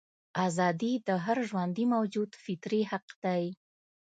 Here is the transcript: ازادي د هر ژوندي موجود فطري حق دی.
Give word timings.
ازادي 0.47 0.93
د 1.07 1.09
هر 1.23 1.37
ژوندي 1.49 1.85
موجود 1.93 2.29
فطري 2.43 2.81
حق 2.91 3.07
دی. 3.23 3.43